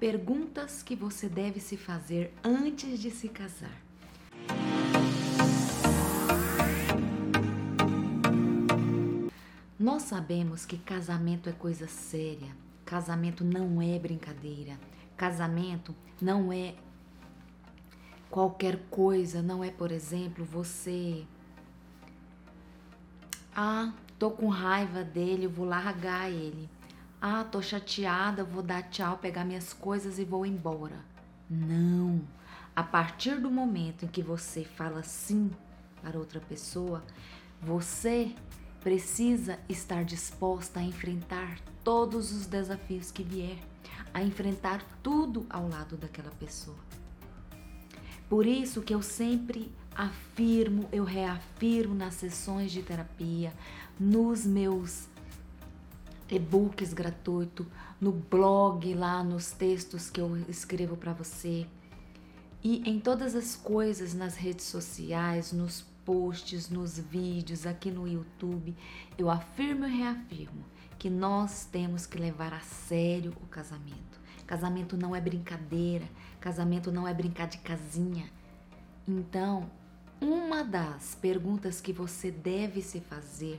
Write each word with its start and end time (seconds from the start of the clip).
Perguntas 0.00 0.82
que 0.82 0.96
você 0.96 1.28
deve 1.28 1.60
se 1.60 1.76
fazer 1.76 2.32
antes 2.42 2.98
de 2.98 3.10
se 3.10 3.28
casar. 3.28 3.78
Nós 9.78 10.04
sabemos 10.04 10.64
que 10.64 10.78
casamento 10.78 11.50
é 11.50 11.52
coisa 11.52 11.86
séria, 11.86 12.48
casamento 12.82 13.44
não 13.44 13.82
é 13.82 13.98
brincadeira, 13.98 14.80
casamento 15.18 15.94
não 16.18 16.50
é 16.50 16.74
qualquer 18.30 18.78
coisa, 18.88 19.42
não 19.42 19.62
é, 19.62 19.70
por 19.70 19.92
exemplo, 19.92 20.46
você. 20.46 21.26
Ah, 23.54 23.92
tô 24.18 24.30
com 24.30 24.48
raiva 24.48 25.04
dele, 25.04 25.46
vou 25.46 25.66
largar 25.66 26.30
ele. 26.30 26.70
Ah, 27.22 27.44
tô 27.44 27.60
chateada, 27.60 28.42
vou 28.42 28.62
dar 28.62 28.82
tchau, 28.84 29.18
pegar 29.18 29.44
minhas 29.44 29.74
coisas 29.74 30.18
e 30.18 30.24
vou 30.24 30.46
embora. 30.46 30.96
Não. 31.50 32.22
A 32.74 32.82
partir 32.82 33.38
do 33.38 33.50
momento 33.50 34.06
em 34.06 34.08
que 34.08 34.22
você 34.22 34.64
fala 34.64 35.02
sim 35.02 35.50
para 36.00 36.18
outra 36.18 36.40
pessoa, 36.40 37.04
você 37.60 38.34
precisa 38.80 39.58
estar 39.68 40.02
disposta 40.02 40.80
a 40.80 40.82
enfrentar 40.82 41.58
todos 41.84 42.32
os 42.32 42.46
desafios 42.46 43.10
que 43.10 43.22
vier, 43.22 43.58
a 44.14 44.22
enfrentar 44.22 44.82
tudo 45.02 45.44
ao 45.50 45.68
lado 45.68 45.98
daquela 45.98 46.30
pessoa. 46.30 46.78
Por 48.30 48.46
isso 48.46 48.80
que 48.80 48.94
eu 48.94 49.02
sempre 49.02 49.70
afirmo, 49.94 50.88
eu 50.90 51.04
reafirmo 51.04 51.94
nas 51.94 52.14
sessões 52.14 52.72
de 52.72 52.82
terapia, 52.82 53.52
nos 53.98 54.46
meus 54.46 55.09
e-books 56.30 56.92
gratuitos, 56.92 57.66
no 58.00 58.12
blog 58.12 58.94
lá, 58.94 59.22
nos 59.22 59.52
textos 59.52 60.08
que 60.08 60.20
eu 60.20 60.36
escrevo 60.48 60.96
para 60.96 61.12
você 61.12 61.66
e 62.62 62.88
em 62.88 63.00
todas 63.00 63.34
as 63.34 63.56
coisas 63.56 64.12
nas 64.12 64.36
redes 64.36 64.66
sociais, 64.66 65.50
nos 65.50 65.82
posts, 66.04 66.68
nos 66.68 66.98
vídeos, 66.98 67.66
aqui 67.66 67.90
no 67.90 68.06
YouTube, 68.06 68.76
eu 69.16 69.30
afirmo 69.30 69.86
e 69.86 69.96
reafirmo 69.96 70.64
que 70.98 71.08
nós 71.08 71.64
temos 71.64 72.04
que 72.04 72.18
levar 72.18 72.52
a 72.52 72.60
sério 72.60 73.32
o 73.42 73.46
casamento. 73.46 74.20
Casamento 74.46 74.94
não 74.94 75.16
é 75.16 75.20
brincadeira, 75.22 76.06
casamento 76.38 76.92
não 76.92 77.08
é 77.08 77.14
brincar 77.14 77.48
de 77.48 77.58
casinha. 77.58 78.30
Então, 79.08 79.70
uma 80.20 80.62
das 80.62 81.14
perguntas 81.14 81.80
que 81.80 81.94
você 81.94 82.30
deve 82.30 82.82
se 82.82 83.00
fazer 83.00 83.58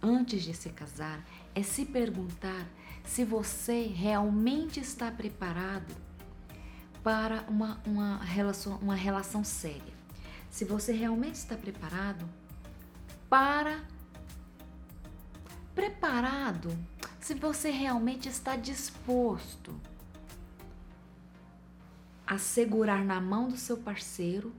antes 0.00 0.44
de 0.44 0.54
se 0.54 0.68
casar 0.68 1.26
é 1.54 1.62
se 1.62 1.84
perguntar 1.84 2.66
se 3.04 3.24
você 3.24 3.82
realmente 3.82 4.80
está 4.80 5.10
preparado 5.10 5.94
para 7.02 7.44
uma, 7.48 7.80
uma, 7.86 8.18
relação, 8.18 8.76
uma 8.78 8.94
relação 8.94 9.42
séria 9.42 9.98
se 10.50 10.64
você 10.64 10.92
realmente 10.92 11.36
está 11.36 11.56
preparado 11.56 12.28
para 13.28 13.84
preparado, 15.74 16.76
se 17.20 17.34
você 17.34 17.70
realmente 17.70 18.28
está 18.28 18.56
disposto 18.56 19.80
a 22.26 22.36
segurar 22.36 23.04
na 23.04 23.20
mão 23.20 23.48
do 23.48 23.56
seu 23.56 23.76
parceiro 23.76 24.52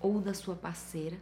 ou 0.00 0.20
da 0.20 0.34
sua 0.34 0.56
parceira 0.56 1.16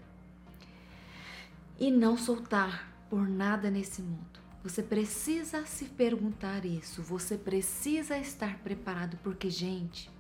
e 1.79 1.91
não 1.91 2.17
soltar 2.17 2.91
por 3.11 3.29
nada 3.29 3.71
nesse 3.71 4.01
mundo. 4.01 4.40
Você 4.63 4.83
precisa 4.83 5.65
se 5.65 5.87
perguntar 5.87 6.67
isso, 6.67 7.03
você 7.03 7.39
precisa 7.39 8.19
estar 8.19 8.59
preparado 8.59 9.19
porque 9.23 9.49
gente, 9.49 10.11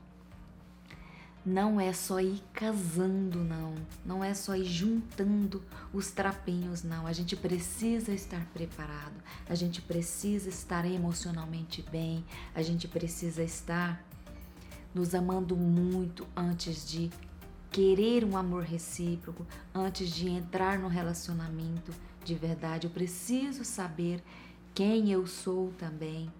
não 1.44 1.80
é 1.80 1.92
só 1.92 2.20
ir 2.20 2.42
casando, 2.52 3.42
não. 3.42 3.74
Não 4.04 4.22
é 4.22 4.34
só 4.34 4.54
ir 4.54 4.64
juntando 4.64 5.62
os 5.92 6.10
trapinhos, 6.10 6.82
não. 6.82 7.06
A 7.06 7.12
gente 7.12 7.34
precisa 7.34 8.12
estar 8.12 8.44
preparado. 8.52 9.14
A 9.48 9.54
gente 9.54 9.80
precisa 9.80 10.50
estar 10.50 10.84
emocionalmente 10.84 11.82
bem. 11.90 12.24
A 12.54 12.60
gente 12.60 12.86
precisa 12.86 13.42
estar 13.42 14.04
nos 14.94 15.14
amando 15.14 15.56
muito 15.56 16.26
antes 16.36 16.86
de 16.86 17.10
querer 17.70 18.24
um 18.24 18.36
amor 18.36 18.64
recíproco, 18.64 19.46
antes 19.74 20.10
de 20.10 20.28
entrar 20.28 20.78
no 20.78 20.88
relacionamento 20.88 21.92
de 22.30 22.36
verdade. 22.36 22.86
Eu 22.86 22.92
preciso 22.92 23.64
saber 23.64 24.22
quem 24.72 25.10
eu 25.10 25.26
sou 25.26 25.72
também. 25.72 26.32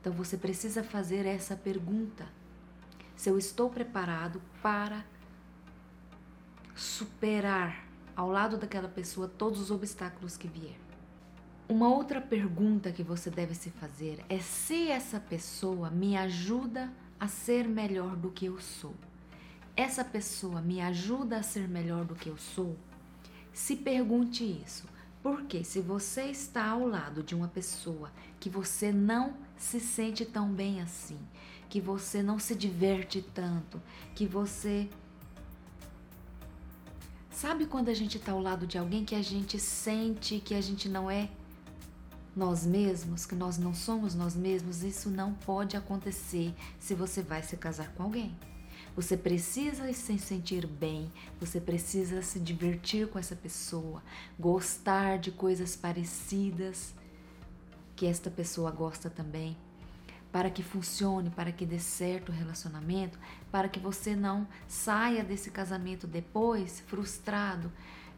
Então 0.00 0.12
você 0.12 0.36
precisa 0.36 0.84
fazer 0.84 1.24
essa 1.24 1.56
pergunta 1.56 2.26
se 3.16 3.28
eu 3.28 3.38
estou 3.38 3.70
preparado 3.70 4.40
para 4.62 5.04
superar 6.74 7.86
ao 8.14 8.28
lado 8.28 8.56
daquela 8.56 8.88
pessoa 8.88 9.28
todos 9.28 9.60
os 9.60 9.70
obstáculos 9.70 10.36
que 10.36 10.48
vier. 10.48 10.78
Uma 11.68 11.88
outra 11.88 12.20
pergunta 12.20 12.92
que 12.92 13.02
você 13.02 13.30
deve 13.30 13.54
se 13.54 13.70
fazer 13.70 14.24
é 14.28 14.38
se 14.40 14.88
essa 14.90 15.20
pessoa 15.20 15.90
me 15.90 16.16
ajuda 16.16 16.92
a 17.18 17.28
ser 17.28 17.66
melhor 17.66 18.16
do 18.16 18.30
que 18.30 18.46
eu 18.46 18.58
sou. 18.60 18.94
Essa 19.76 20.04
pessoa 20.04 20.60
me 20.60 20.80
ajuda 20.80 21.38
a 21.38 21.42
ser 21.42 21.68
melhor 21.68 22.04
do 22.04 22.14
que 22.14 22.28
eu 22.28 22.36
sou? 22.36 22.76
Se 23.52 23.76
pergunte 23.76 24.44
isso. 24.44 24.86
Porque 25.22 25.62
se 25.64 25.80
você 25.80 26.24
está 26.24 26.68
ao 26.68 26.86
lado 26.86 27.22
de 27.22 27.34
uma 27.34 27.48
pessoa 27.48 28.10
que 28.38 28.48
você 28.48 28.90
não 28.90 29.34
se 29.56 29.78
sente 29.78 30.24
tão 30.24 30.50
bem 30.50 30.80
assim, 30.80 31.18
que 31.68 31.80
você 31.80 32.22
não 32.22 32.38
se 32.38 32.54
diverte 32.54 33.22
tanto, 33.34 33.80
que 34.14 34.26
você. 34.26 34.88
Sabe 37.30 37.66
quando 37.66 37.88
a 37.88 37.94
gente 37.94 38.16
está 38.16 38.32
ao 38.32 38.40
lado 38.40 38.66
de 38.66 38.78
alguém 38.78 39.04
que 39.04 39.14
a 39.14 39.22
gente 39.22 39.58
sente 39.58 40.40
que 40.40 40.54
a 40.54 40.60
gente 40.60 40.88
não 40.88 41.10
é 41.10 41.30
nós 42.34 42.66
mesmos, 42.66 43.26
que 43.26 43.34
nós 43.34 43.58
não 43.58 43.74
somos 43.74 44.14
nós 44.14 44.34
mesmos? 44.34 44.82
Isso 44.82 45.10
não 45.10 45.34
pode 45.34 45.76
acontecer 45.76 46.54
se 46.78 46.94
você 46.94 47.22
vai 47.22 47.42
se 47.42 47.56
casar 47.56 47.92
com 47.92 48.02
alguém. 48.04 48.34
Você 48.96 49.16
precisa 49.16 49.92
se 49.92 50.18
sentir 50.18 50.66
bem, 50.66 51.10
você 51.38 51.60
precisa 51.60 52.22
se 52.22 52.38
divertir 52.40 53.08
com 53.08 53.18
essa 53.18 53.36
pessoa, 53.36 54.02
gostar 54.38 55.18
de 55.18 55.30
coisas 55.30 55.76
parecidas 55.76 56.94
que 57.94 58.06
esta 58.06 58.30
pessoa 58.30 58.70
gosta 58.70 59.08
também 59.08 59.56
para 60.32 60.50
que 60.50 60.62
funcione, 60.62 61.30
para 61.30 61.52
que 61.52 61.66
dê 61.66 61.78
certo 61.78 62.30
o 62.30 62.34
relacionamento, 62.34 63.18
para 63.50 63.68
que 63.68 63.80
você 63.80 64.14
não 64.14 64.46
saia 64.68 65.24
desse 65.24 65.50
casamento 65.50 66.06
depois 66.06 66.80
frustrado, 66.80 67.70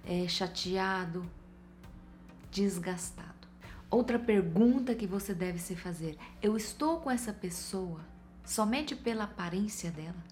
é, 0.05 0.29
chateado, 0.29 1.25
desgastado. 2.51 3.33
Outra 3.91 4.19
pergunta 4.19 4.95
que 4.95 5.07
você 5.07 5.35
deve 5.35 5.59
se 5.59 5.75
fazer: 5.75 6.19
eu 6.41 6.57
estou 6.57 7.01
com 7.01 7.11
essa 7.11 7.33
pessoa 7.33 8.01
somente 8.45 8.95
pela 8.95 9.25
aparência 9.25 9.91
dela? 9.91 10.32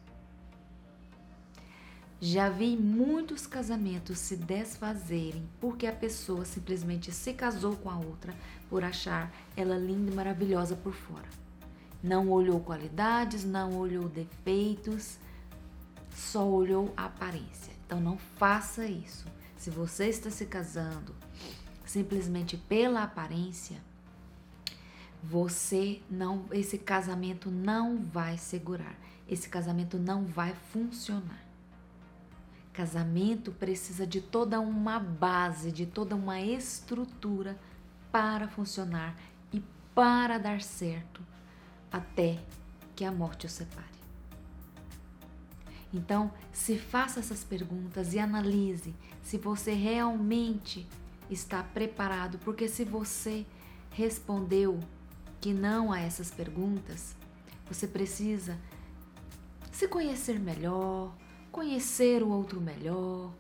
Já 2.22 2.50
vi 2.50 2.76
muitos 2.76 3.46
casamentos 3.46 4.18
se 4.18 4.36
desfazerem 4.36 5.48
porque 5.58 5.86
a 5.86 5.92
pessoa 5.92 6.44
simplesmente 6.44 7.10
se 7.12 7.32
casou 7.32 7.76
com 7.76 7.88
a 7.88 7.96
outra 7.96 8.34
por 8.68 8.84
achar 8.84 9.32
ela 9.56 9.78
linda 9.78 10.12
e 10.12 10.14
maravilhosa 10.14 10.76
por 10.76 10.92
fora. 10.92 11.26
Não 12.02 12.28
olhou 12.28 12.60
qualidades, 12.60 13.42
não 13.42 13.74
olhou 13.78 14.06
defeitos, 14.06 15.16
só 16.14 16.46
olhou 16.46 16.92
a 16.94 17.06
aparência. 17.06 17.72
Então 17.86 17.98
não 17.98 18.18
faça 18.18 18.84
isso. 18.84 19.24
Se 19.56 19.70
você 19.70 20.08
está 20.08 20.28
se 20.28 20.44
casando 20.44 21.14
simplesmente 21.86 22.54
pela 22.54 23.02
aparência, 23.02 23.78
você 25.22 26.02
não, 26.10 26.44
esse 26.52 26.76
casamento 26.76 27.50
não 27.50 28.04
vai 28.04 28.36
segurar. 28.36 28.94
Esse 29.26 29.48
casamento 29.48 29.98
não 29.98 30.26
vai 30.26 30.54
funcionar. 30.70 31.49
Casamento 32.80 33.52
precisa 33.52 34.06
de 34.06 34.22
toda 34.22 34.58
uma 34.58 34.98
base, 34.98 35.70
de 35.70 35.84
toda 35.84 36.16
uma 36.16 36.40
estrutura 36.40 37.58
para 38.10 38.48
funcionar 38.48 39.14
e 39.52 39.62
para 39.94 40.38
dar 40.38 40.62
certo 40.62 41.20
até 41.92 42.38
que 42.96 43.04
a 43.04 43.12
morte 43.12 43.44
o 43.44 43.50
separe. 43.50 43.84
Então, 45.92 46.32
se 46.54 46.78
faça 46.78 47.20
essas 47.20 47.44
perguntas 47.44 48.14
e 48.14 48.18
analise 48.18 48.94
se 49.22 49.36
você 49.36 49.74
realmente 49.74 50.88
está 51.28 51.62
preparado, 51.62 52.38
porque 52.38 52.66
se 52.66 52.82
você 52.82 53.44
respondeu 53.90 54.80
que 55.38 55.52
não 55.52 55.92
a 55.92 56.00
essas 56.00 56.30
perguntas, 56.30 57.14
você 57.68 57.86
precisa 57.86 58.58
se 59.70 59.86
conhecer 59.86 60.40
melhor, 60.40 61.14
conhecer 61.50 62.22
o 62.22 62.28
outro 62.28 62.60
melhor, 62.60 63.32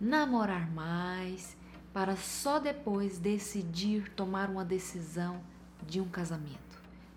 namorar 0.00 0.70
mais, 0.70 1.56
para 1.92 2.16
só 2.16 2.58
depois 2.58 3.18
decidir 3.18 4.10
tomar 4.10 4.50
uma 4.50 4.64
decisão 4.64 5.42
de 5.86 6.00
um 6.00 6.08
casamento 6.08 6.72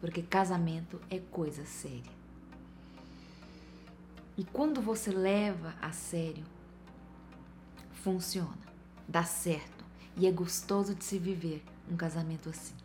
porque 0.05 0.21
casamento 0.21 1.01
é 1.09 1.17
coisa 1.17 1.65
séria. 1.65 2.13
E 4.37 4.43
quando 4.43 4.79
você 4.79 5.09
leva 5.09 5.73
a 5.81 5.91
sério, 5.91 6.43
funciona, 8.03 8.55
dá 9.07 9.23
certo 9.23 9.83
e 10.15 10.27
é 10.27 10.31
gostoso 10.31 10.93
de 10.93 11.03
se 11.03 11.17
viver 11.17 11.63
um 11.89 11.97
casamento 11.97 12.49
assim. 12.49 12.75